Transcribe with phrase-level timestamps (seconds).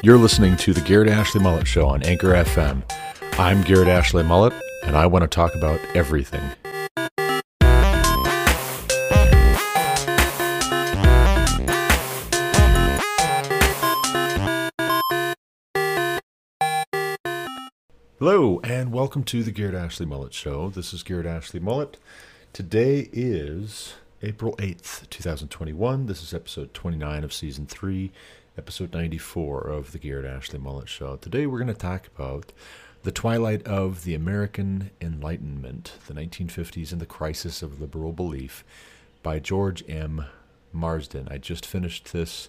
[0.00, 2.84] You're listening to the Garrett Ashley Mullet Show on Anchor FM.
[3.36, 4.52] I'm Garrett Ashley Mullet,
[4.84, 6.40] and I want to talk about everything.
[18.20, 20.70] Hello, and welcome to the Garrett Ashley Mullet Show.
[20.70, 21.96] This is Garrett Ashley Mullet.
[22.52, 26.06] Today is April 8th, 2021.
[26.06, 28.12] This is episode 29 of season 3,
[28.58, 31.14] episode 94 of the Garrett Ashley Mullet Show.
[31.14, 32.52] Today we're going to talk about
[33.04, 38.64] the twilight of the American Enlightenment, the 1950s and the crisis of liberal belief
[39.22, 40.24] by George M.
[40.72, 41.28] Marsden.
[41.30, 42.48] I just finished this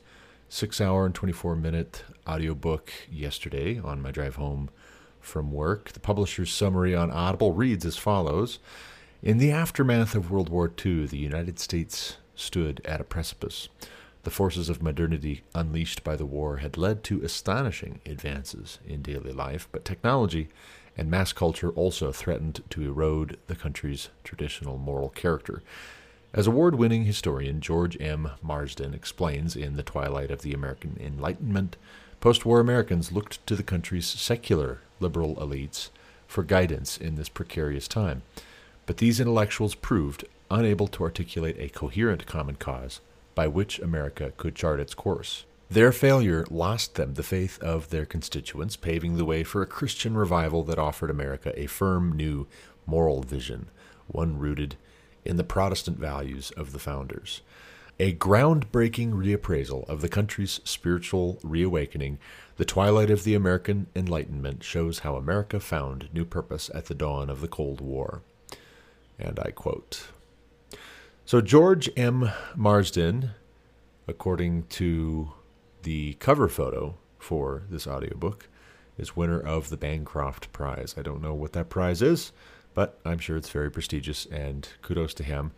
[0.49, 4.71] six hour and 24 minute audiobook yesterday on my drive home
[5.19, 5.91] from work.
[5.91, 8.57] The publisher's summary on Audible reads as follows
[9.21, 13.69] In the aftermath of World War II, the United States stood at a precipice.
[14.23, 19.31] The forces of modernity unleashed by the war had led to astonishing advances in daily
[19.31, 20.49] life, but technology
[20.97, 25.63] and mass culture also threatened to erode the country's traditional moral character.
[26.33, 28.31] As award winning historian George M.
[28.41, 31.77] Marsden explains in The Twilight of the American Enlightenment,
[32.19, 35.89] post war Americans looked to the country's secular liberal elites
[36.27, 38.22] for guidance in this precarious time.
[38.85, 42.99] But these intellectuals proved unable to articulate a coherent common cause
[43.39, 45.45] by which America could chart its course.
[45.69, 50.17] Their failure lost them the faith of their constituents, paving the way for a Christian
[50.17, 52.47] revival that offered America a firm new
[52.85, 53.69] moral vision,
[54.07, 54.75] one rooted
[55.23, 57.41] in the Protestant values of the founders.
[57.97, 62.19] A groundbreaking reappraisal of the country's spiritual reawakening,
[62.57, 67.29] the twilight of the American Enlightenment shows how America found new purpose at the dawn
[67.29, 68.21] of the Cold War.
[69.17, 70.09] And I quote
[71.30, 72.31] So, George M.
[72.55, 73.35] Marsden,
[74.08, 75.31] according to
[75.83, 78.49] the cover photo for this audiobook,
[78.97, 80.95] is winner of the Bancroft Prize.
[80.97, 82.31] I don't know what that prize is,
[82.73, 85.51] but I'm sure it's very prestigious, and kudos to him.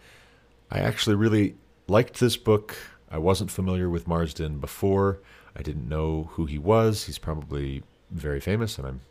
[0.69, 1.55] I actually really
[1.87, 2.75] liked this book.
[3.09, 5.19] I wasn't familiar with Marsden before.
[5.55, 7.05] I didn't know who he was.
[7.05, 9.01] He's probably very famous, and I'm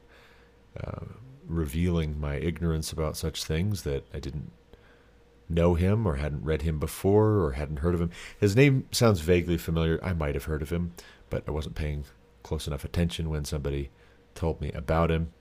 [0.78, 1.04] uh,
[1.48, 4.53] revealing my ignorance about such things that I didn't
[5.50, 8.11] know him or hadn't read him before or hadn't heard of him.
[8.38, 9.99] His name sounds vaguely familiar.
[10.03, 10.93] I might have heard of him,
[11.28, 12.05] but I wasn't paying
[12.43, 13.91] close enough attention when somebody
[14.34, 15.33] told me about him.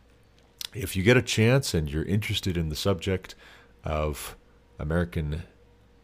[0.74, 3.36] If you get a chance and you're interested in the subject
[3.84, 4.36] of
[4.78, 5.44] American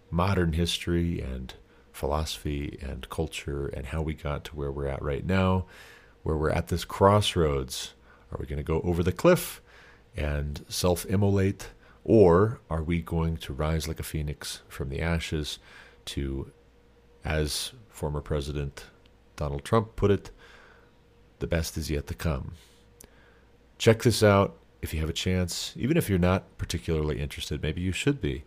[0.09, 1.53] modern history and
[1.91, 5.65] philosophy and culture and how we got to where we're at right now,
[6.23, 7.93] where we're at this crossroads,
[8.31, 9.61] are we going to go over the cliff
[10.17, 11.69] and self immolate?
[12.05, 15.57] Or are we going to rise like a phoenix from the ashes
[16.05, 16.51] to,
[17.25, 18.85] as former President
[19.35, 20.29] Donald Trump put it,
[21.39, 22.53] the best is yet to come?
[23.79, 25.73] Check this out if you have a chance.
[25.75, 28.43] Even if you're not particularly interested, maybe you should be.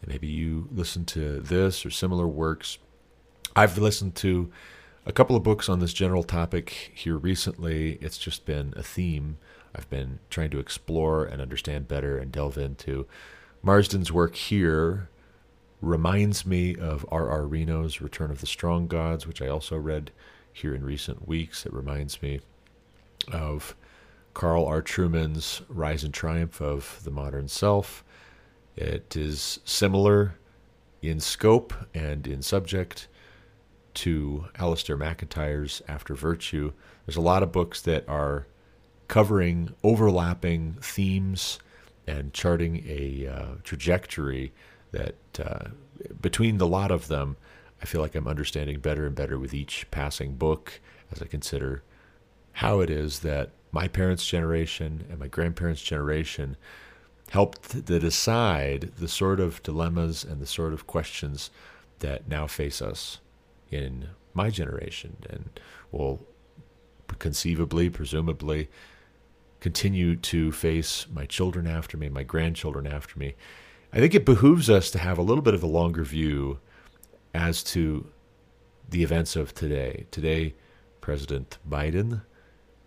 [0.00, 2.78] And maybe you listen to this or similar works.
[3.54, 4.50] I've listened to
[5.04, 7.98] a couple of books on this general topic here recently.
[8.00, 9.36] It's just been a theme
[9.74, 13.06] I've been trying to explore and understand better and delve into.
[13.62, 15.08] Marsden's work here
[15.80, 17.46] reminds me of R.R.
[17.46, 20.10] Reno's Return of the Strong Gods, which I also read
[20.52, 21.66] here in recent weeks.
[21.66, 22.40] It reminds me
[23.32, 23.74] of
[24.34, 24.82] Carl R.
[24.82, 28.04] Trueman's Rise and Triumph of the Modern Self.
[28.76, 30.34] It is similar
[31.02, 33.08] in scope and in subject
[33.94, 36.72] to Alasdair MacIntyre's After Virtue.
[37.04, 38.46] There's a lot of books that are
[39.12, 41.58] covering overlapping themes
[42.06, 44.54] and charting a uh, trajectory
[44.92, 45.68] that uh,
[46.22, 47.36] between the lot of them,
[47.82, 50.80] I feel like I'm understanding better and better with each passing book
[51.14, 51.82] as I consider
[52.52, 56.56] how it is that my parents' generation and my grandparents' generation
[57.28, 61.50] helped to decide the sort of dilemmas and the sort of questions
[61.98, 63.18] that now face us
[63.70, 65.60] in my generation and
[65.90, 66.26] will
[67.18, 68.70] conceivably, presumably,
[69.62, 73.36] continue to face my children after me, my grandchildren after me.
[73.92, 76.58] I think it behooves us to have a little bit of a longer view
[77.32, 78.08] as to
[78.90, 80.06] the events of today.
[80.10, 80.56] Today,
[81.00, 82.22] President Biden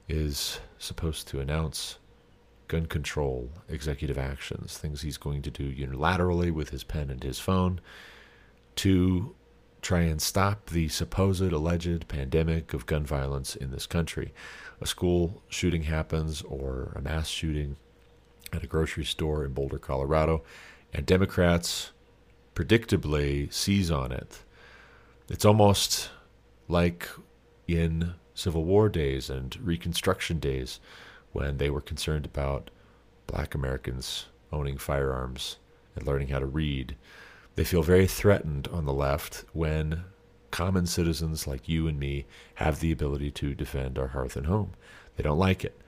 [0.10, 1.98] is supposed to announce
[2.68, 7.40] gun control executive actions, things he's going to do unilaterally with his pen and his
[7.40, 7.80] phone
[8.76, 9.34] to
[9.86, 14.34] try and stop the supposed alleged pandemic of gun violence in this country
[14.82, 17.78] a school shooting happens or a mass shooting
[18.52, 20.44] at a grocery store in Boulder, Colorado,
[20.94, 21.92] and Democrats
[22.56, 24.44] predictably seize on it.
[25.30, 26.10] It's almost
[26.68, 27.10] like
[27.68, 30.80] in Civil War days and Reconstruction days
[31.32, 32.70] when they were concerned about
[33.28, 35.58] black Americans owning firearms
[35.96, 36.96] and learning how to read.
[37.56, 40.04] They feel very threatened on the left when
[40.52, 42.26] common citizens like you and me
[42.56, 44.72] have the ability to defend our hearth and home.
[45.16, 45.80] They don't like it.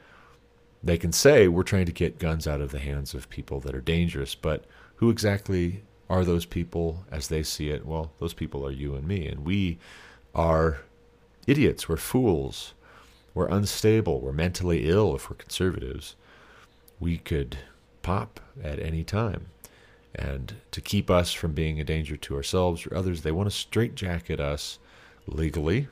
[0.84, 3.76] They can say we're trying to get guns out of the hands of people that
[3.76, 4.66] are dangerous, but
[4.96, 7.86] who exactly are those people as they see it?
[7.86, 9.78] Well, those people are you and me, and we
[10.34, 10.80] are
[11.46, 11.90] idiots.
[11.90, 12.74] We're fools.
[13.34, 14.20] We're unstable.
[14.22, 16.16] We're mentally ill if we're conservatives.
[17.00, 17.58] We could
[18.02, 19.48] pop at any time.
[20.18, 23.56] And to keep us from being a danger to ourselves or others, they want to
[23.56, 24.80] straitjacket us
[25.28, 25.88] legally,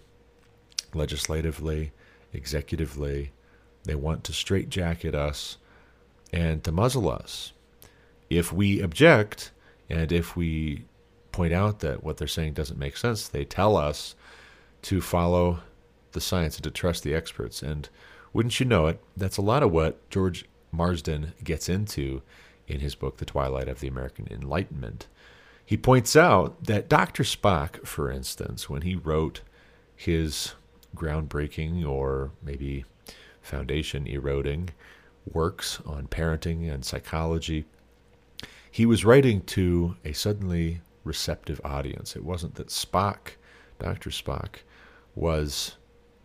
[0.93, 1.91] legislatively,
[2.33, 3.29] executively.
[3.83, 5.57] They want to straitjacket us
[6.33, 7.53] and to muzzle us.
[8.29, 9.51] If we object
[9.89, 10.85] and if we
[11.31, 14.15] point out that what they're saying doesn't make sense, they tell us
[14.83, 15.59] to follow
[16.13, 17.61] the science and to trust the experts.
[17.61, 17.87] And
[18.33, 22.23] wouldn't you know it, that's a lot of what George Marsden gets into
[22.67, 25.07] in his book, The Twilight of the American Enlightenment.
[25.65, 27.23] He points out that Dr.
[27.23, 29.41] Spock, for instance, when he wrote
[29.95, 30.53] his
[30.95, 32.85] groundbreaking or maybe
[33.41, 34.69] foundation eroding
[35.31, 37.65] works on parenting and psychology,
[38.69, 42.15] he was writing to a suddenly receptive audience.
[42.15, 43.37] It wasn't that Spock,
[43.79, 44.09] Dr.
[44.09, 44.57] Spock,
[45.15, 45.75] was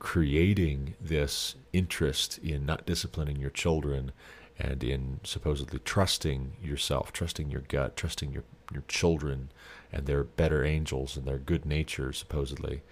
[0.00, 4.12] creating this interest in not disciplining your children
[4.60, 9.50] and in supposedly trusting yourself, trusting your gut, trusting your, your children
[9.92, 12.82] and their better angels and their good nature, supposedly.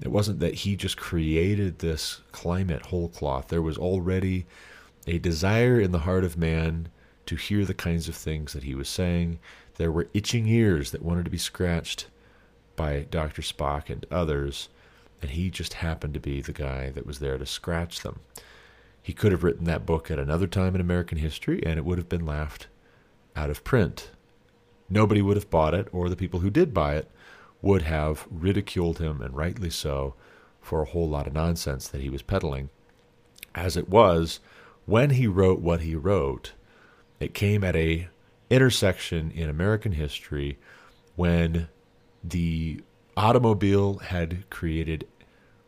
[0.00, 3.48] It wasn't that he just created this climate whole cloth.
[3.48, 4.46] There was already
[5.06, 6.88] a desire in the heart of man
[7.26, 9.38] to hear the kinds of things that he was saying.
[9.76, 12.06] There were itching ears that wanted to be scratched
[12.76, 13.42] by Dr.
[13.42, 14.68] Spock and others,
[15.20, 18.20] and he just happened to be the guy that was there to scratch them.
[19.02, 21.98] He could have written that book at another time in American history, and it would
[21.98, 22.68] have been laughed
[23.34, 24.10] out of print.
[24.88, 27.10] Nobody would have bought it, or the people who did buy it
[27.62, 30.14] would have ridiculed him, and rightly so,
[30.60, 32.70] for a whole lot of nonsense that he was peddling.
[33.54, 34.40] As it was,
[34.86, 36.52] when he wrote what he wrote,
[37.18, 38.08] it came at a
[38.50, 40.58] intersection in American history
[41.16, 41.68] when
[42.24, 42.80] the
[43.16, 45.06] automobile had created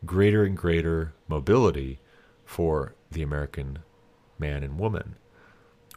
[0.05, 1.99] greater and greater mobility
[2.45, 3.79] for the American
[4.39, 5.15] man and woman.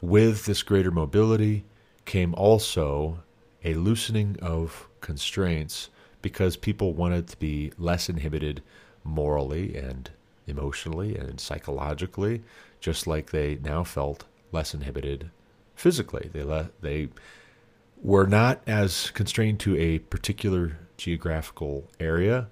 [0.01, 1.65] With this greater mobility
[2.05, 3.21] came also
[3.65, 5.89] a loosening of constraints
[6.23, 8.63] because people wanted to be less inhibited
[9.05, 10.11] morally and
[10.47, 12.43] emotionally and psychologically,
[12.81, 15.31] just like they now felt less inhibited
[15.75, 16.31] physically.
[16.33, 17.09] They le- they
[18.03, 22.49] were not as constrained to a particular geographical area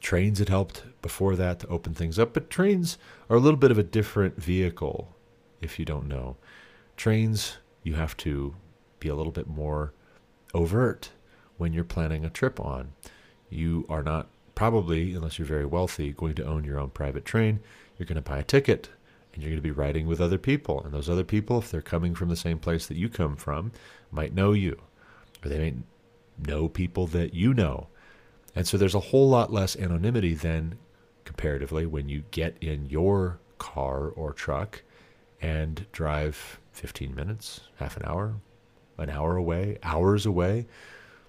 [0.00, 2.98] Trains had helped before that to open things up, but trains
[3.30, 5.14] are a little bit of a different vehicle
[5.60, 6.36] if you don't know.
[6.96, 8.54] Trains, you have to
[9.00, 9.92] be a little bit more
[10.54, 11.10] overt
[11.56, 12.92] when you're planning a trip on.
[13.50, 17.60] You are not probably, unless you're very wealthy, going to own your own private train.
[17.96, 18.88] You're going to buy a ticket
[19.32, 20.82] and you're going to be riding with other people.
[20.82, 23.72] And those other people, if they're coming from the same place that you come from,
[24.10, 24.80] might know you,
[25.44, 25.74] or they may
[26.44, 27.88] know people that you know.
[28.54, 30.78] And so there's a whole lot less anonymity than
[31.38, 34.82] comparatively when you get in your car or truck
[35.40, 38.34] and drive 15 minutes, half an hour,
[38.98, 40.66] an hour away, hours away.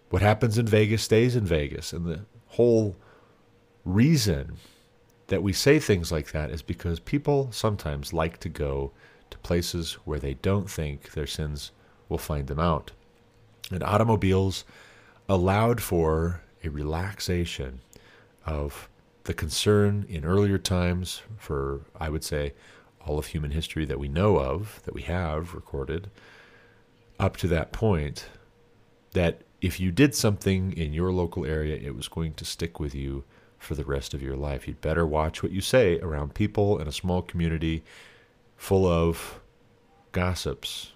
[0.09, 1.93] What happens in Vegas stays in Vegas.
[1.93, 2.95] And the whole
[3.85, 4.57] reason
[5.27, 8.91] that we say things like that is because people sometimes like to go
[9.29, 11.69] to places where they don't think their sins
[12.09, 12.93] will find them out.
[13.69, 14.65] And automobiles
[15.27, 17.81] allowed for a relaxation
[18.43, 18.88] of
[19.29, 22.53] the concern in earlier times for, I would say,
[23.05, 26.09] all of human history that we know of, that we have recorded,
[27.19, 28.25] up to that point,
[29.11, 32.95] that if you did something in your local area, it was going to stick with
[32.95, 33.23] you
[33.59, 34.67] for the rest of your life.
[34.67, 37.83] You'd better watch what you say around people in a small community
[38.57, 39.39] full of
[40.11, 40.93] gossips,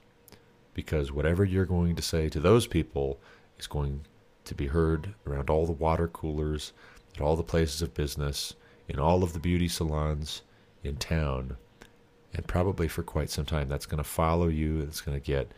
[0.74, 3.20] because whatever you're going to say to those people
[3.60, 4.08] is going
[4.46, 6.74] to be heard around all the water coolers,
[7.15, 8.55] at all the places of business,
[8.88, 10.41] in all of the beauty salons
[10.84, 11.58] in town,
[12.34, 13.70] and probably for quite some time.
[13.70, 14.82] That's going to follow you.
[14.82, 15.51] It's going to get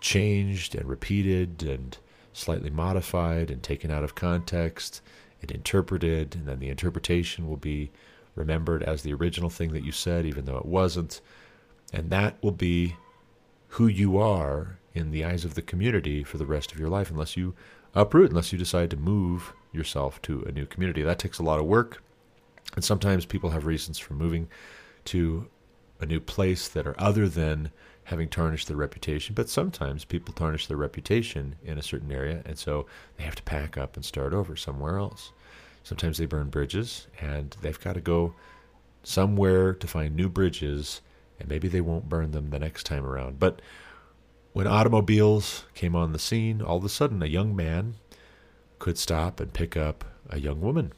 [0.00, 1.96] changed and repeated and
[2.32, 5.02] slightly modified and taken out of context
[5.42, 7.90] and interpreted, and then the interpretation will be
[8.34, 11.20] remembered as the original thing that you said, even though it wasn't.
[11.92, 12.96] And that will be
[13.68, 17.10] who you are in the eyes of the community for the rest of your life,
[17.10, 17.54] unless you
[17.94, 21.02] uproot unless you decide to move yourself to a new community.
[21.02, 22.02] That takes a lot of work.
[22.74, 24.48] And sometimes people have reasons for moving
[25.06, 25.48] to
[26.00, 27.70] a new place that are other than
[28.04, 29.34] having tarnished their reputation.
[29.34, 32.86] But sometimes people tarnish their reputation in a certain area, and so
[33.16, 35.32] they have to pack up and start over somewhere else.
[35.82, 38.34] Sometimes they burn bridges, and they've got to go
[39.02, 41.00] somewhere to find new bridges,
[41.38, 43.38] and maybe they won't burn them the next time around.
[43.38, 43.62] But
[44.52, 47.94] when automobiles came on the scene, all of a sudden a young man
[48.80, 50.92] could stop and pick up a young woman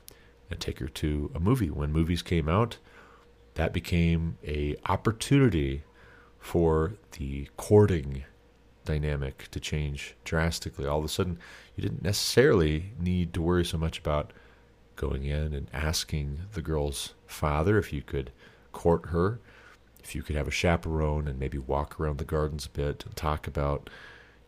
[0.50, 1.68] and take her to a movie.
[1.68, 2.78] When movies came out,
[3.54, 5.82] that became a opportunity
[6.38, 8.24] for the courting
[8.84, 10.86] dynamic to change drastically.
[10.86, 11.38] All of a sudden,
[11.76, 14.32] you didn't necessarily need to worry so much about
[14.96, 18.30] going in and asking the girl's father if you could
[18.72, 19.40] court her,
[20.02, 23.16] if you could have a chaperone and maybe walk around the gardens a bit and
[23.16, 23.88] talk about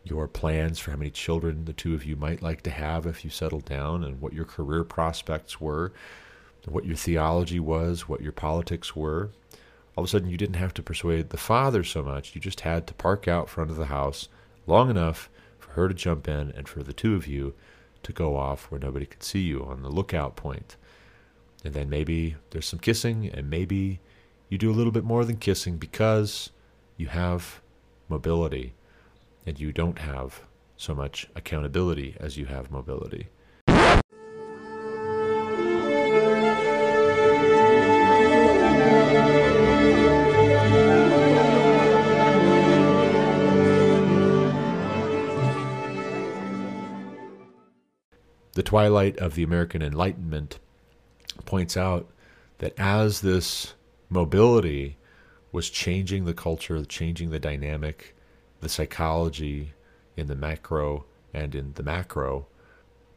[0.05, 3.25] your plans for how many children the two of you might like to have if
[3.25, 5.91] you settled down and what your career prospects were,
[6.67, 9.31] what your theology was, what your politics were.
[9.95, 12.35] All of a sudden, you didn't have to persuade the father so much.
[12.35, 14.27] You just had to park out front of the house
[14.67, 17.55] long enough for her to jump in and for the two of you
[18.03, 20.75] to go off where nobody could see you on the lookout point.
[21.63, 23.99] And then maybe there's some kissing, and maybe
[24.49, 26.51] you do a little bit more than kissing because
[26.97, 27.61] you have
[28.07, 28.75] mobility
[29.45, 30.41] and you don't have
[30.77, 33.27] so much accountability as you have mobility.
[48.53, 50.59] The twilight of the American Enlightenment
[51.45, 52.09] points out
[52.59, 53.73] that as this
[54.09, 54.97] mobility
[55.51, 58.14] was changing the culture, changing the dynamic,
[58.65, 59.73] the psychology
[60.17, 61.05] in the macro
[61.35, 62.47] and in the macro,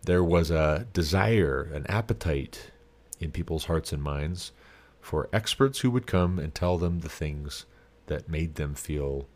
[0.02, 2.70] there was a desire, an appetite
[3.18, 4.52] in people's hearts and minds
[5.00, 7.64] for experts who would come and tell them the things
[8.08, 9.26] that made them feel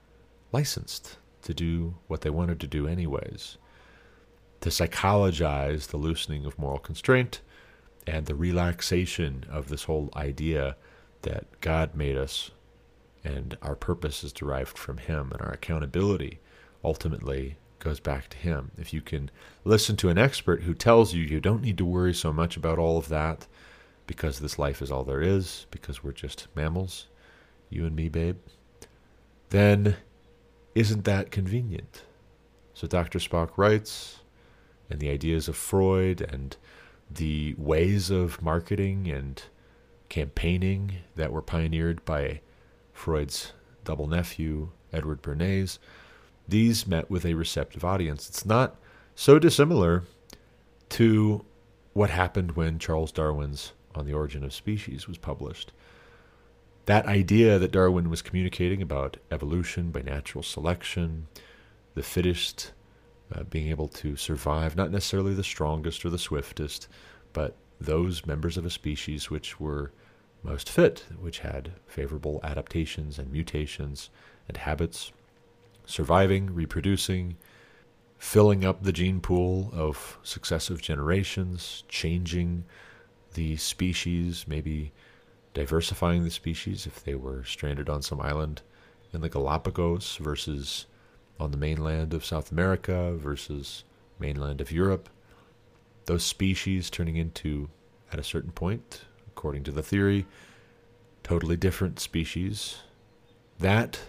[0.53, 3.57] licensed to do what they wanted to do, anyways.
[4.61, 7.41] To psychologize the loosening of moral constraint
[8.07, 10.77] and the relaxation of this whole idea
[11.23, 12.51] that God made us
[13.25, 16.41] and our purpose is derived from Him and our accountability
[16.85, 18.71] ultimately goes back to Him.
[18.79, 19.31] If you can
[19.65, 22.79] listen to an expert who tells you you don't need to worry so much about
[22.79, 23.47] all of that
[24.07, 27.07] because this life is all there is, because we're just mammals,
[27.71, 28.39] you and me, babe,
[29.51, 29.97] then
[30.75, 32.03] isn't that convenient?
[32.75, 33.19] So Dr.
[33.19, 34.21] Spock writes,
[34.91, 36.57] and the ideas of Freud and
[37.11, 39.43] the ways of marketing and
[40.09, 42.41] campaigning that were pioneered by
[43.03, 45.81] Freud's double nephew, Edward Bernays,
[46.47, 48.29] these met with a receptive audience.
[48.29, 48.77] It's not
[49.17, 50.05] so dissimilar
[50.91, 51.45] to
[51.95, 55.73] what happened when Charles Darwin's On the Origin of Species was published.
[56.87, 61.27] That idea that Darwin was communicating about evolution by natural selection,
[61.97, 62.71] the fittest
[63.35, 66.87] uh, being able to survive, not necessarily the strongest or the swiftest,
[67.33, 69.91] but those members of a species which were
[70.43, 74.11] most fit, which had favorable adaptations and mutations
[74.49, 75.13] and habits,
[75.87, 77.37] surviving, reproducing,
[78.19, 82.65] filling up the gene pool of successive generations, changing
[83.35, 84.93] the species, maybe
[85.55, 88.63] diversifying the species if they were stranded on some island
[89.13, 90.87] in the Galapagos versus
[91.39, 93.85] on the mainland of South America versus
[94.19, 95.09] mainland of Europe.
[96.07, 97.69] Those species turning into,
[98.13, 99.03] at a certain point,
[99.37, 100.27] according to the theory,
[101.23, 102.79] totally different species.
[103.59, 104.01] That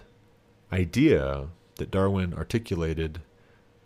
[0.72, 3.22] idea that Darwin articulated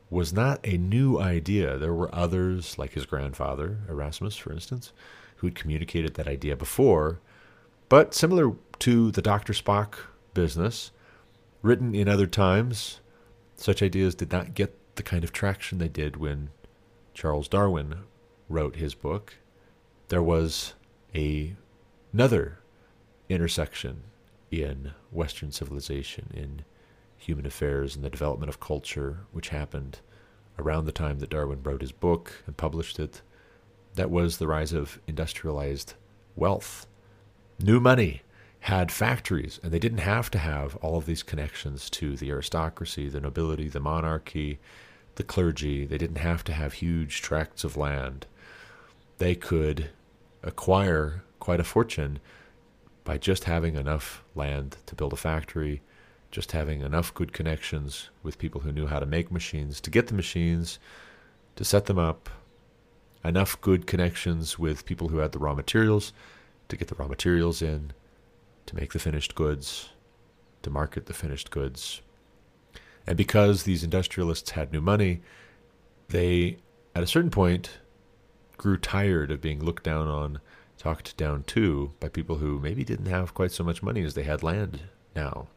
[0.10, 1.78] was not a new idea.
[1.78, 4.94] There were others, like his grandfather, Erasmus, for instance,
[5.38, 7.20] who'd communicated that idea before.
[7.90, 9.54] But similar to the Dr.
[9.54, 9.96] Spock
[10.34, 10.92] business,
[11.62, 13.00] written in other times,
[13.56, 16.50] such ideas did not get the kind of traction they did when
[17.14, 18.00] Charles Darwin
[18.50, 19.36] wrote his book.
[20.10, 20.74] There was
[21.16, 21.56] a,
[22.14, 22.60] another
[23.30, 24.04] intersection
[24.52, 26.64] in Western civilization, in
[27.18, 30.00] human affairs, and the development of culture, which happened
[30.60, 33.22] around the time that Darwin wrote his book and published it.
[33.96, 35.96] That was the rise of industrialized
[36.36, 36.88] wealth,
[37.60, 38.22] new money,
[38.62, 43.08] had factories, and they didn't have to have all of these connections to the aristocracy,
[43.08, 44.60] the nobility, the monarchy,
[45.16, 45.86] the clergy.
[45.86, 48.26] They didn't have to have huge tracts of land.
[49.20, 49.90] They could
[50.48, 52.20] acquire quite a fortune
[53.04, 55.82] by just having enough land to build a factory,
[56.32, 60.08] just having enough good connections with people who knew how to make machines, to get
[60.08, 60.80] the machines,
[61.56, 62.30] to set them up,
[63.24, 66.14] enough good connections with people who had the raw materials
[66.70, 67.94] to get the raw materials in,
[68.66, 69.90] to make the finished goods,
[70.62, 72.02] to market the finished goods.
[73.06, 75.22] And because these industrialists had new money,
[76.10, 76.58] they,
[76.94, 77.80] at a certain point,
[78.58, 80.40] grew tired of being looked down on,
[80.78, 84.24] talked down to by people who maybe didn't have quite so much money as they
[84.24, 84.82] had land
[85.16, 85.48] now,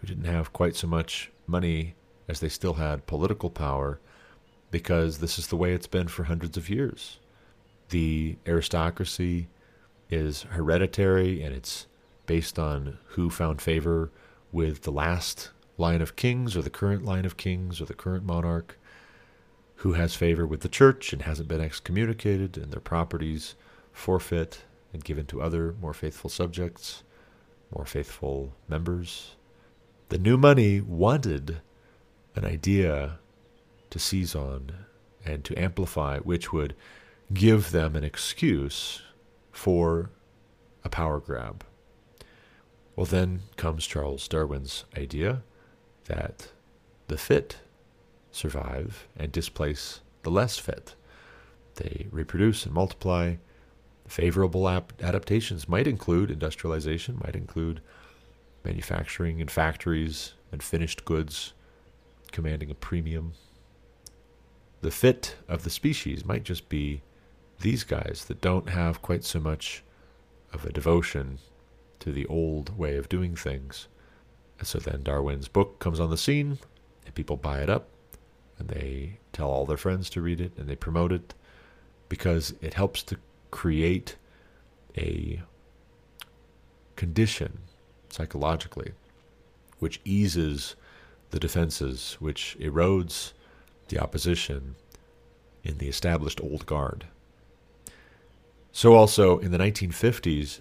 [0.00, 1.94] who didn't have quite so much money
[2.28, 4.00] as they still had political power,
[4.70, 7.18] because this is the way it's been for hundreds of years.
[7.88, 9.48] The aristocracy
[10.10, 11.86] is hereditary and it's
[12.26, 14.10] based on who found favor
[14.52, 18.24] with the last line of kings or the current line of kings or the current
[18.24, 18.78] monarch,
[19.80, 23.54] who has favor with the church and hasn't been excommunicated and their properties
[23.92, 27.02] forfeit and given to other more faithful subjects,
[27.74, 29.36] more faithful members.
[30.10, 31.62] The new money wanted
[32.36, 33.20] an idea
[33.88, 34.70] to seize on
[35.24, 36.76] and to amplify, which would
[37.32, 39.00] give them an excuse
[39.50, 40.10] for
[40.84, 41.64] a power grab.
[42.96, 45.42] Well, then comes Charles Darwin's idea
[46.04, 46.48] that
[47.08, 47.56] the fit
[48.30, 50.94] survive and displace the less fit.
[51.76, 53.36] They reproduce and multiply.
[54.06, 57.80] Favorable ap- adaptations might include industrialization, might include
[58.64, 61.52] manufacturing in factories and finished goods
[62.32, 63.32] commanding a premium.
[64.80, 67.02] The fit of the species might just be
[67.60, 69.82] these guys that don't have quite so much
[70.52, 71.38] of a devotion
[72.00, 73.88] to the old way of doing things.
[74.58, 76.58] And so then Darwin's book comes on the scene,
[77.04, 77.88] and people buy it up,
[78.60, 81.34] and they tell all their friends to read it, and they promote it
[82.08, 83.16] because it helps to
[83.50, 84.16] create
[84.96, 85.40] a
[86.94, 87.58] condition
[88.10, 88.92] psychologically
[89.78, 90.76] which eases
[91.30, 93.32] the defenses, which erodes
[93.88, 94.76] the opposition
[95.64, 97.06] in the established old guard.
[98.72, 100.60] So, also in the 1950s,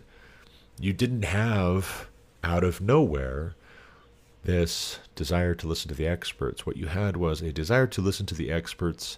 [0.79, 2.07] you didn't have
[2.43, 3.55] out of nowhere
[4.43, 6.65] this desire to listen to the experts.
[6.65, 9.17] What you had was a desire to listen to the experts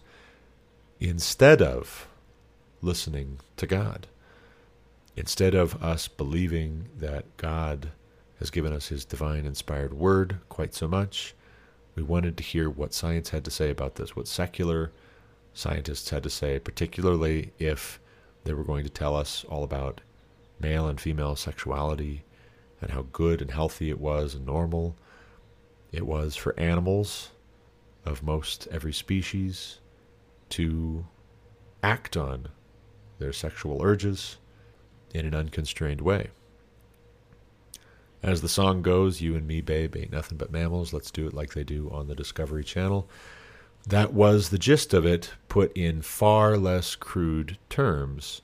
[1.00, 2.08] instead of
[2.82, 4.08] listening to God.
[5.16, 7.92] Instead of us believing that God
[8.40, 11.36] has given us his divine inspired word quite so much,
[11.96, 14.92] we wanted to hear what science had to say about this, what secular
[15.54, 18.00] scientists had to say, particularly if
[18.44, 20.02] they were going to tell us all about
[20.60, 22.24] male and female sexuality
[22.82, 24.96] and how good and healthy it was and normal
[25.92, 27.32] it was for animals
[28.06, 29.80] of most every species
[30.50, 31.06] to
[31.84, 32.48] act on
[33.20, 34.38] their sexual urges
[35.14, 36.30] in an unconstrained way.
[38.24, 40.94] As the song goes, you and me, babe, ain't nothing but mammals.
[40.94, 43.10] Let's do it like they do on the Discovery Channel.
[43.88, 48.42] That was the gist of it, put in far less crude terms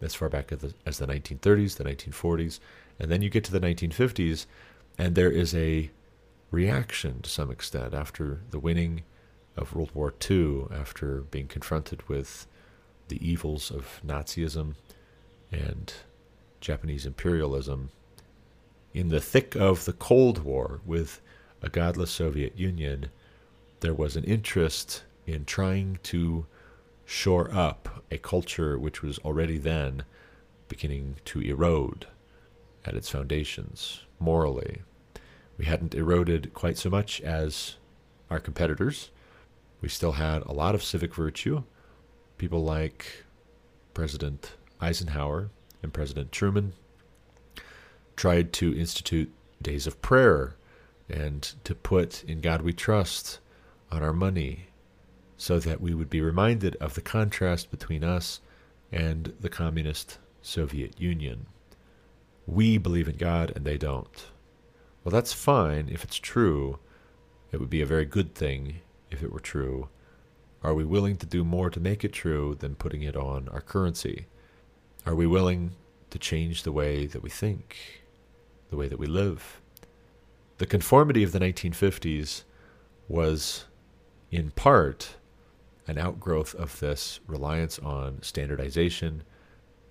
[0.00, 2.58] as far back as the, as the 1930s, the 1940s,
[2.98, 4.46] and then you get to the 1950s,
[4.98, 5.90] and there is a
[6.52, 9.02] reaction to some extent after the winning
[9.56, 12.46] of World War II, after being confronted with
[13.08, 14.74] the evils of Nazism
[15.50, 15.92] and
[16.60, 17.90] Japanese imperialism
[18.94, 21.20] in the thick of the Cold War with
[21.62, 23.08] a godless Soviet Union,
[23.80, 26.46] there was an interest in trying to
[27.04, 30.04] shore up a culture which was already then
[30.68, 32.06] beginning to erode
[32.84, 34.82] at its foundations morally.
[35.62, 37.76] We hadn't eroded quite so much as
[38.28, 39.10] our competitors.
[39.80, 41.62] We still had a lot of civic virtue.
[42.36, 43.22] People like
[43.94, 46.72] President Eisenhower and President Truman
[48.16, 50.56] tried to institute days of prayer
[51.08, 53.38] and to put in God we trust
[53.92, 54.66] on our money
[55.36, 58.40] so that we would be reminded of the contrast between us
[58.90, 61.46] and the communist Soviet Union.
[62.48, 64.31] We believe in God and they don't.
[65.04, 66.78] Well, that's fine if it's true.
[67.50, 69.88] It would be a very good thing if it were true.
[70.62, 73.60] Are we willing to do more to make it true than putting it on our
[73.60, 74.26] currency?
[75.04, 75.72] Are we willing
[76.10, 78.02] to change the way that we think?
[78.72, 79.60] the way that we live.
[80.56, 82.42] The conformity of the 1950s
[83.06, 83.66] was,
[84.30, 85.16] in part,
[85.86, 89.24] an outgrowth of this reliance on standardization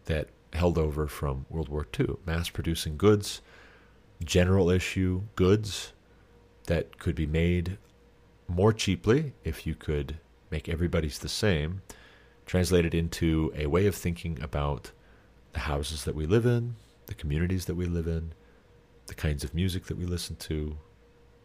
[0.05, 3.41] that held over from World War II, mass producing goods,
[4.23, 5.93] general issue goods
[6.67, 7.77] that could be made
[8.47, 10.17] more cheaply if you could
[10.49, 11.81] make everybody's the same,
[12.45, 14.91] translated into a way of thinking about
[15.53, 16.75] the houses that we live in,
[17.07, 18.33] the communities that we live in,
[19.07, 20.77] the kinds of music that we listen to.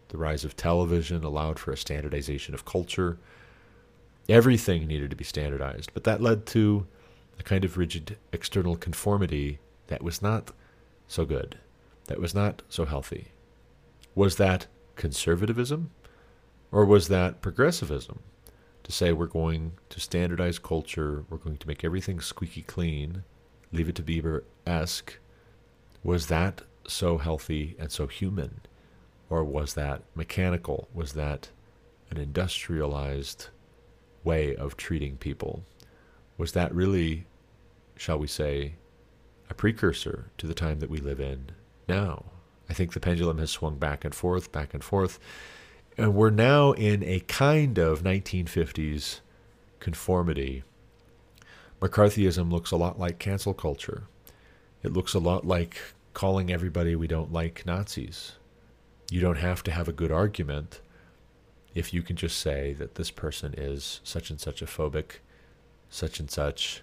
[0.08, 3.18] The rise of television allowed for a standardization of culture.
[4.28, 6.86] Everything needed to be standardized, but that led to
[7.38, 9.58] a kind of rigid external conformity
[9.88, 10.52] that was not
[11.08, 11.58] so good,
[12.06, 13.28] that was not so healthy?
[14.14, 15.90] Was that conservatism
[16.72, 18.20] or was that progressivism?
[18.84, 23.24] To say we're going to standardize culture, we're going to make everything squeaky clean,
[23.72, 25.18] leave it to Beaver esque.
[26.04, 28.60] Was that so healthy and so human?
[29.28, 30.88] Or was that mechanical?
[30.94, 31.50] Was that
[32.10, 33.48] an industrialized
[34.22, 35.64] way of treating people?
[36.38, 37.26] Was that really,
[37.96, 38.74] shall we say,
[39.50, 41.50] a precursor to the time that we live in
[41.88, 42.24] now?
[42.68, 45.18] I think the pendulum has swung back and forth, back and forth.
[45.96, 49.20] And we're now in a kind of 1950s
[49.80, 50.62] conformity.
[51.80, 54.04] McCarthyism looks a lot like cancel culture.
[54.82, 55.76] It looks a lot like
[56.14, 58.32] calling everybody we don't like Nazis.
[59.10, 60.80] You don't have to have a good argument
[61.74, 65.16] if you can just say that this person is such and such a phobic,
[65.90, 66.82] such and such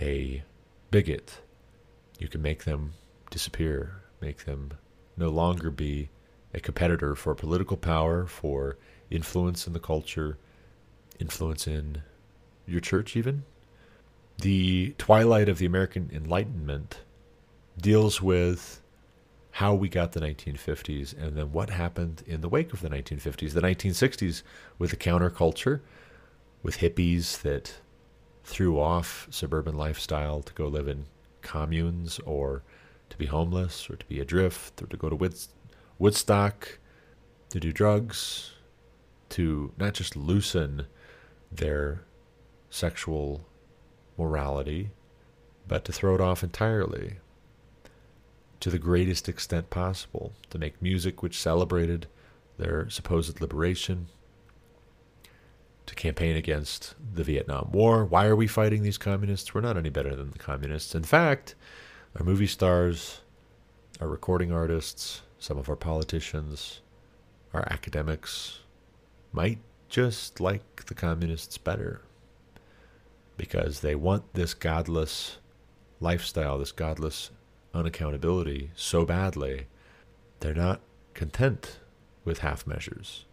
[0.00, 0.42] a
[0.90, 1.38] bigot.
[2.18, 2.94] You can make them
[3.30, 4.72] disappear, make them
[5.16, 6.10] no longer be
[6.54, 8.76] a competitor for political power, for
[9.10, 10.38] influence in the culture,
[11.18, 12.02] influence in
[12.66, 13.44] your church, even.
[14.40, 17.00] The twilight of the American Enlightenment
[17.80, 18.80] deals with
[19.52, 23.52] how we got the 1950s and then what happened in the wake of the 1950s,
[23.52, 24.42] the 1960s,
[24.78, 25.80] with the counterculture,
[26.62, 27.74] with hippies that
[28.44, 31.06] threw off suburban lifestyle to go live in
[31.42, 32.62] communes or
[33.10, 35.30] to be homeless or to be adrift or to go to
[35.98, 36.78] Woodstock
[37.50, 38.52] to do drugs,
[39.30, 40.86] to not just loosen
[41.50, 42.02] their
[42.70, 43.46] sexual
[44.16, 44.90] morality,
[45.66, 47.16] but to throw it off entirely
[48.60, 52.06] to the greatest extent possible, to make music which celebrated
[52.58, 54.08] their supposed liberation,
[55.86, 58.04] to campaign against the Vietnam War.
[58.04, 59.54] Why are we fighting these communists?
[59.54, 60.94] We're not any better than the communists.
[60.94, 61.54] In fact,
[62.16, 63.20] our movie stars,
[64.00, 66.80] our recording artists, some of our politicians,
[67.52, 68.60] our academics
[69.32, 72.02] might just like the communists better
[73.36, 75.38] because they want this godless
[76.00, 77.30] lifestyle, this godless
[77.74, 79.66] unaccountability so badly,
[80.40, 80.80] they're not
[81.14, 81.78] content
[82.24, 83.24] with half measures.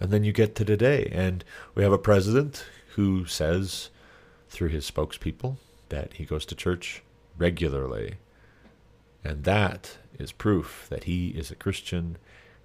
[0.00, 1.44] And then you get to today, and
[1.74, 3.90] we have a president who says
[4.48, 5.56] through his spokespeople
[5.88, 7.02] that he goes to church
[7.36, 8.14] regularly.
[9.24, 12.18] And that is proof that he is a Christian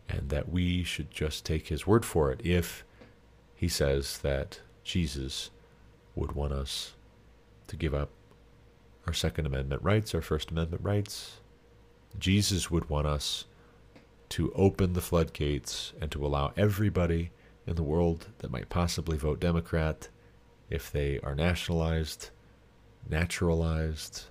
[0.09, 2.83] and that we should just take his word for it if
[3.55, 5.49] he says that Jesus
[6.15, 6.93] would want us
[7.67, 8.09] to give up
[9.05, 11.37] our Second Amendment rights, our First Amendment rights.
[12.17, 13.45] Jesus would want us
[14.29, 17.31] to open the floodgates and to allow everybody
[17.65, 20.09] in the world that might possibly vote Democrat,
[20.69, 22.29] if they are nationalized,
[23.09, 24.25] naturalized,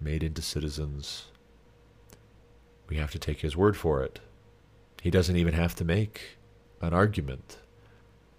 [0.00, 1.26] made into citizens,
[2.88, 4.18] we have to take his word for it.
[5.02, 6.38] He doesn't even have to make
[6.80, 7.58] an argument.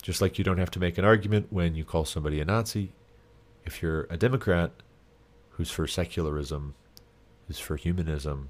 [0.01, 2.93] Just like you don't have to make an argument when you call somebody a Nazi.
[3.65, 4.71] If you're a Democrat,
[5.51, 6.73] who's for secularism,
[7.47, 8.49] who's for humanism,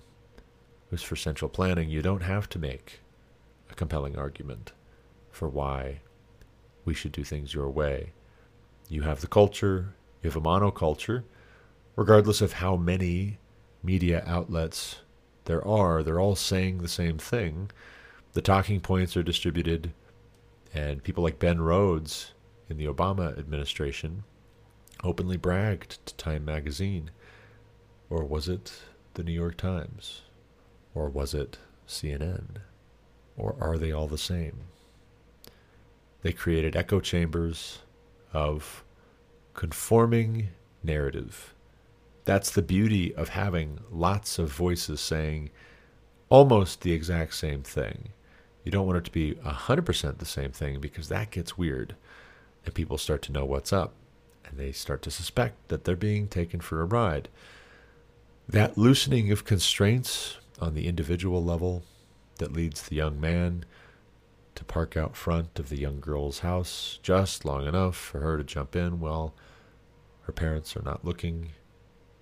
[0.89, 3.01] who's for central planning, you don't have to make
[3.69, 4.71] a compelling argument
[5.29, 5.99] for why
[6.85, 8.13] we should do things your way.
[8.89, 11.23] You have the culture, you have a monoculture,
[12.01, 13.37] regardless of how many
[13.83, 15.01] media outlets
[15.45, 17.69] there are, they're all saying the same thing.
[18.33, 19.93] The talking points are distributed,
[20.73, 22.31] and people like Ben Rhodes
[22.67, 24.23] in the Obama administration
[25.03, 27.11] openly bragged to Time magazine?
[28.09, 28.81] Or was it
[29.13, 30.21] the New York Times?
[30.95, 32.61] Or was it CNN?
[33.37, 34.61] Or are they all the same?
[36.23, 37.77] They created echo chambers
[38.33, 38.83] of
[39.53, 40.47] conforming
[40.83, 41.53] narrative.
[42.31, 45.49] That's the beauty of having lots of voices saying
[46.29, 48.13] almost the exact same thing.
[48.63, 51.93] You don't want it to be 100% the same thing because that gets weird
[52.63, 53.95] and people start to know what's up
[54.45, 57.27] and they start to suspect that they're being taken for a ride.
[58.47, 61.83] That loosening of constraints on the individual level
[62.37, 63.65] that leads the young man
[64.55, 68.43] to park out front of the young girl's house just long enough for her to
[68.45, 69.33] jump in while
[70.21, 71.49] her parents are not looking,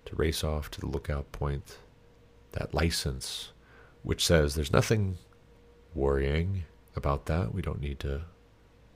[0.10, 1.78] to race off to the lookout point.
[2.54, 3.52] That license,
[4.02, 5.18] which says there's nothing
[5.94, 6.64] worrying
[6.96, 7.54] about that.
[7.54, 8.22] We don't need to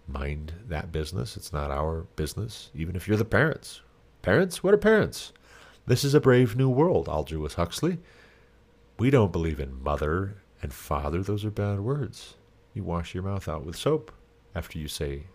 [0.08, 1.38] mind that business.
[1.38, 3.82] It's not our business, even if you're the parents.
[4.24, 4.64] Parents?
[4.64, 5.34] What are parents?
[5.86, 8.00] This is a brave new world, Aldous Huxley.
[8.98, 11.22] We don't believe in mother and father.
[11.22, 12.36] Those are bad words.
[12.74, 14.12] You wash your mouth out with soap
[14.56, 15.28] after you say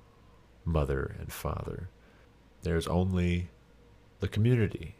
[0.64, 1.88] mother and father.
[2.62, 3.50] There's only
[4.20, 4.96] the community.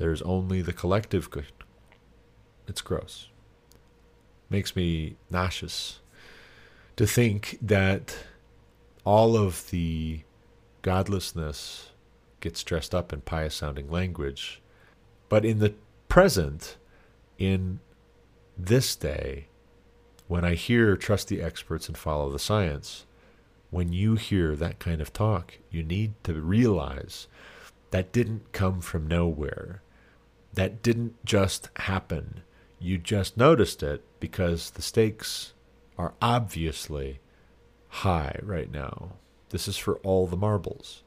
[0.00, 1.52] There's only the collective good.
[2.66, 3.28] It's gross.
[4.48, 6.00] Makes me nauseous
[6.96, 8.16] to think that
[9.04, 10.22] all of the
[10.80, 11.90] godlessness
[12.40, 14.62] gets dressed up in pious sounding language.
[15.28, 15.74] But in the
[16.08, 16.78] present,
[17.36, 17.80] in
[18.56, 19.48] this day,
[20.28, 23.04] when I hear trust the experts and follow the science,
[23.68, 27.28] when you hear that kind of talk, you need to realize
[27.90, 29.82] that didn't come from nowhere.
[30.54, 32.42] That didn't just happen.
[32.78, 35.52] You just noticed it because the stakes
[35.98, 37.20] are obviously
[37.88, 39.12] high right now.
[39.50, 41.02] This is for all the marbles.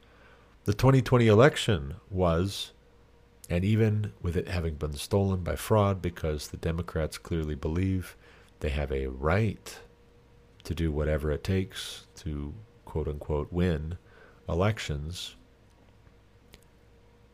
[0.65, 2.71] The 2020 election was,
[3.49, 8.15] and even with it having been stolen by fraud because the Democrats clearly believe
[8.59, 9.79] they have a right
[10.63, 12.53] to do whatever it takes to
[12.85, 13.97] quote unquote win
[14.47, 15.35] elections.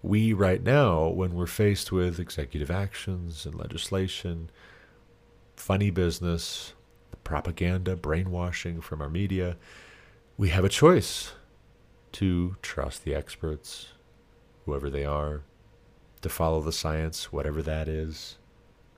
[0.01, 4.49] We, right now, when we're faced with executive actions and legislation,
[5.55, 6.73] funny business,
[7.23, 9.57] propaganda, brainwashing from our media,
[10.37, 11.33] we have a choice
[12.13, 13.89] to trust the experts,
[14.65, 15.41] whoever they are,
[16.21, 18.37] to follow the science, whatever that is.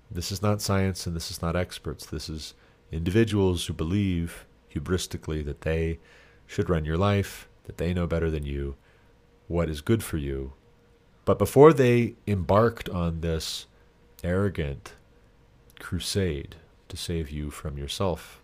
[0.10, 2.06] This is not science and this is not experts.
[2.06, 2.54] This is
[2.92, 6.00] individuals who believe hubristically that they
[6.46, 8.76] should run your life, that they know better than you
[9.48, 10.54] what is good for you.
[11.24, 13.68] But before they embarked on this
[14.24, 14.94] arrogant
[15.80, 16.56] crusade
[16.90, 18.42] to save you from yourself,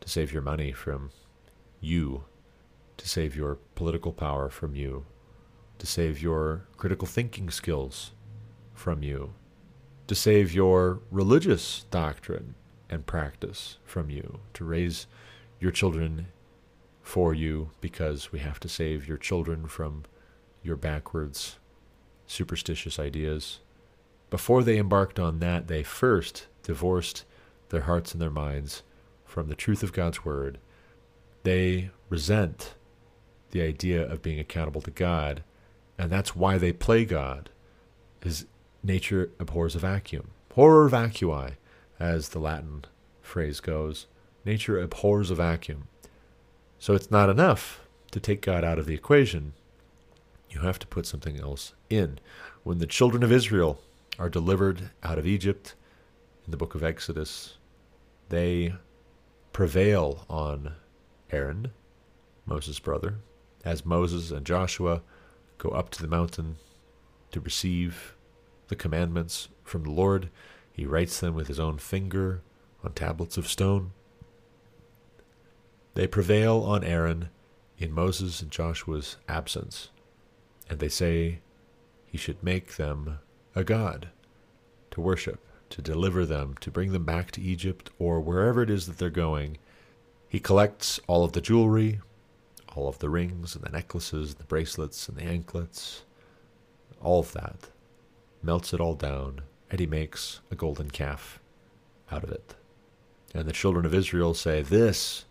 [0.00, 1.10] to save your money from
[1.80, 2.24] you,
[2.96, 5.04] to save your political power from you,
[5.78, 8.12] to save your critical thinking skills
[8.72, 9.32] from you,
[10.06, 12.54] to save your religious doctrine
[12.88, 15.06] and practice from you, to raise
[15.58, 16.26] your children
[17.02, 20.04] for you because we have to save your children from
[20.62, 21.56] your backwards
[22.26, 23.60] superstitious ideas.
[24.30, 27.24] Before they embarked on that, they first divorced
[27.68, 28.82] their hearts and their minds
[29.24, 30.58] from the truth of God's word.
[31.42, 32.74] They resent
[33.50, 35.42] the idea of being accountable to God,
[35.98, 37.50] and that's why they play God.
[38.22, 38.46] Is
[38.82, 40.30] nature abhors a vacuum.
[40.54, 41.52] Horror vacui,
[42.00, 42.84] as the Latin
[43.22, 44.06] phrase goes.
[44.44, 45.86] Nature abhors a vacuum.
[46.78, 49.52] So it's not enough to take God out of the equation.
[50.50, 52.18] You have to put something else in.
[52.62, 53.80] When the children of Israel
[54.18, 55.74] are delivered out of Egypt
[56.44, 57.56] in the book of Exodus,
[58.28, 58.74] they
[59.52, 60.74] prevail on
[61.30, 61.70] Aaron,
[62.44, 63.16] Moses' brother,
[63.64, 65.02] as Moses and Joshua
[65.58, 66.56] go up to the mountain
[67.32, 68.14] to receive
[68.68, 70.30] the commandments from the Lord.
[70.72, 72.42] He writes them with his own finger
[72.84, 73.92] on tablets of stone.
[75.94, 77.30] They prevail on Aaron
[77.78, 79.88] in Moses and Joshua's absence,
[80.68, 81.40] and they say
[82.06, 83.18] he should make them
[83.54, 84.08] a god
[84.90, 85.40] to worship,
[85.70, 89.10] to deliver them, to bring them back to Egypt or wherever it is that they're
[89.10, 89.58] going.
[90.28, 92.00] He collects all of the jewelry,
[92.74, 96.02] all of the rings and the necklaces, the bracelets and the anklets,
[97.02, 97.68] all of that,
[98.42, 101.40] melts it all down, and he makes a golden calf
[102.10, 102.54] out of it.
[103.34, 105.24] And the children of Israel say, This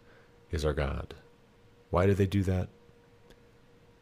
[0.52, 1.16] is our God.
[1.90, 2.68] Why do they do that?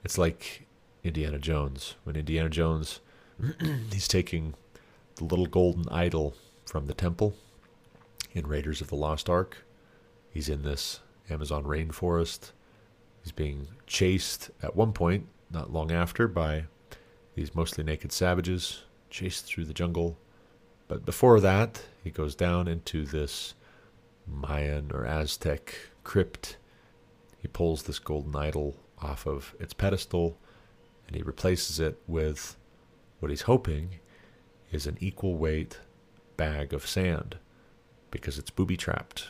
[0.03, 0.62] It's like
[1.03, 1.95] Indiana Jones.
[2.03, 2.99] When Indiana Jones,
[3.91, 4.53] he's taking
[5.15, 6.35] the little golden idol
[6.65, 7.35] from the temple
[8.33, 9.57] in Raiders of the Lost Ark.
[10.31, 12.51] He's in this Amazon rainforest
[13.23, 16.65] He's being chased at one point, not long after, by
[17.35, 20.17] these mostly naked savages, chased through the jungle.
[20.89, 23.53] But before that, he goes down into this
[24.27, 26.57] Mayan or Aztec crypt.
[27.41, 30.37] He pulls this golden idol off of its pedestal
[31.13, 32.57] and he replaces it with
[33.19, 33.99] what he's hoping
[34.71, 35.77] is an equal weight
[36.37, 37.37] bag of sand
[38.09, 39.27] because it's booby trapped.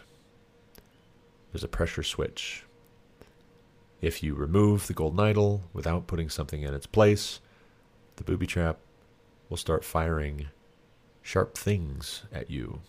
[1.52, 2.64] There's a pressure switch
[4.02, 7.40] if you remove the golden idol without putting something in its place,
[8.16, 8.78] the booby trap
[9.50, 10.48] will start firing
[11.22, 12.82] sharp things at you,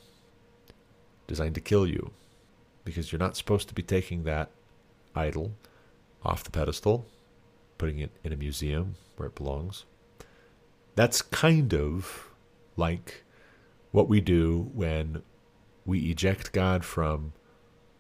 [1.29, 2.11] designed to kill you,
[2.85, 4.51] because you're not supposed to be taking that
[5.15, 5.53] idol
[6.25, 7.07] off the pedestal,
[7.79, 9.85] putting it in a museum where it belongs.
[10.95, 12.29] That's kind of
[12.77, 13.25] like
[13.91, 15.23] what we do when
[15.85, 17.33] we eject God from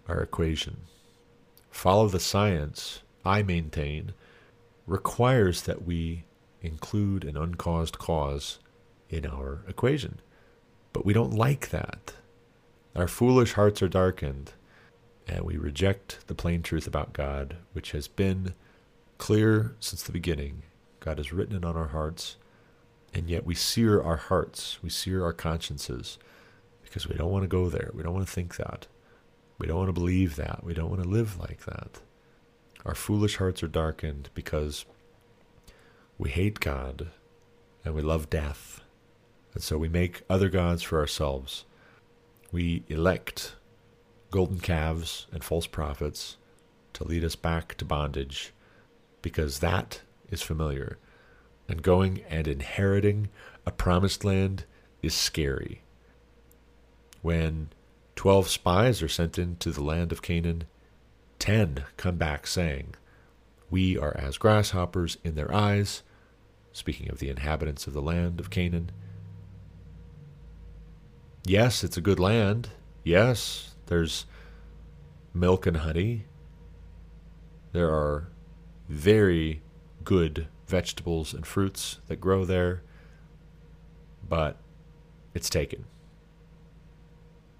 [0.08, 0.82] our equation.
[1.70, 4.12] Follow the science I maintain,
[4.86, 6.24] requires that we
[6.60, 8.58] include an uncaused cause
[9.08, 10.20] in our equation.
[10.92, 12.14] But we don't like that.
[12.94, 14.52] Our foolish hearts are darkened,
[15.26, 18.54] and we reject the plain truth about God, which has been
[19.24, 20.64] clear since the beginning.
[21.00, 22.36] God has written it on our hearts,
[23.14, 26.18] And yet we sear our hearts, we sear our consciences
[26.82, 27.90] because we don't want to go there.
[27.94, 28.86] We don't want to think that.
[29.56, 30.62] We don't want to believe that.
[30.62, 32.02] We don't want to live like that.
[32.84, 34.84] Our foolish hearts are darkened because
[36.18, 37.08] we hate God
[37.82, 38.82] and we love death.
[39.54, 41.64] And so we make other gods for ourselves.
[42.52, 43.54] We elect
[44.30, 46.36] golden calves and false prophets
[46.92, 48.52] to lead us back to bondage
[49.24, 50.98] because that is familiar.
[51.66, 53.30] And going and inheriting
[53.64, 54.66] a promised land
[55.02, 55.80] is scary.
[57.22, 57.70] When
[58.16, 60.64] 12 spies are sent into the land of Canaan,
[61.38, 62.96] 10 come back saying,
[63.70, 66.02] We are as grasshoppers in their eyes,
[66.72, 68.90] speaking of the inhabitants of the land of Canaan.
[71.46, 72.68] Yes, it's a good land.
[73.02, 74.26] Yes, there's
[75.32, 76.26] milk and honey.
[77.72, 78.28] There are
[78.88, 79.62] very
[80.04, 82.82] good vegetables and fruits that grow there,
[84.28, 84.56] but
[85.34, 85.84] it's taken.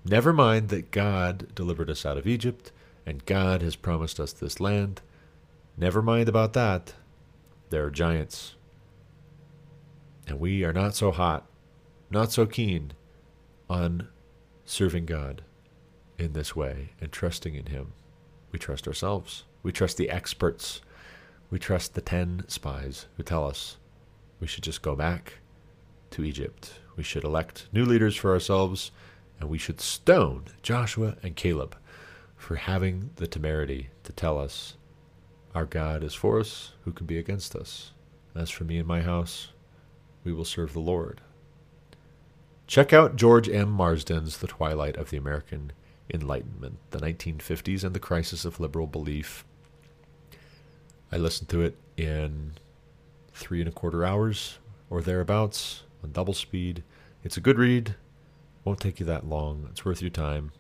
[0.05, 2.73] Never mind that God delivered us out of Egypt
[3.07, 5.01] and God has promised us this land.
[5.77, 6.95] Never mind about that.
[7.71, 8.55] There are giants.
[10.27, 11.47] And we are not so hot,
[12.11, 12.93] not so keen
[13.69, 14.09] on
[14.65, 15.43] serving God
[16.19, 17.93] in this way and trusting in Him.
[18.53, 19.45] We trust ourselves.
[19.63, 20.81] We trust the experts.
[21.51, 23.77] We trust the 10 spies who tell us
[24.41, 25.35] we should just go back
[26.11, 26.81] to Egypt.
[26.97, 28.91] We should elect new leaders for ourselves,
[29.41, 31.77] and we should stone Joshua and Caleb
[32.37, 34.77] for having the temerity to tell us
[35.55, 37.93] our God is for us, who can be against us?
[38.35, 39.53] As for me and my house,
[40.25, 41.21] we will serve the Lord.
[42.67, 43.71] Check out George M.
[43.71, 45.73] Marsden's The Twilight of the American
[46.13, 49.45] Enlightenment, the 1950s and the Crisis of Liberal Belief.
[51.13, 52.53] I listened to it in
[53.33, 54.59] three and a quarter hours
[54.91, 56.83] or thereabouts on double speed.
[57.23, 57.95] It's a good read.
[58.65, 59.69] Won't take you that long.
[59.71, 60.53] It's worth your time.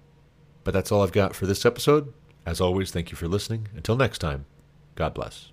[0.62, 2.12] But that's all I've got for this episode.
[2.46, 3.68] As always, thank you for listening.
[3.74, 4.46] Until next time,
[4.94, 5.50] God bless.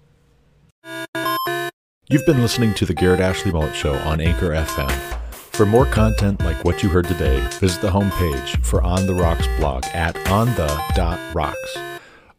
[2.09, 4.91] You've been listening to the Garrett Ashley Mullet Show on Anchor FM.
[5.31, 9.47] For more content like what you heard today, visit the homepage for On the Rocks
[9.57, 11.90] blog at onthe.rocks.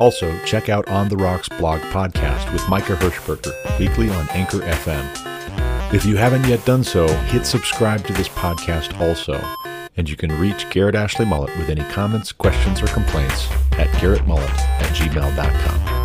[0.02, 5.94] Also, check out On the Rocks blog podcast with Micah Hirschberger, weekly on Anchor FM.
[5.94, 9.40] If you haven't yet done so, hit subscribe to this podcast also
[9.96, 14.58] and you can reach Garrett Ashley Mullet with any comments, questions, or complaints at garrettmullet
[14.58, 16.01] at gmail.com.